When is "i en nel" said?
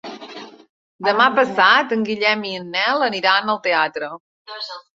2.55-3.07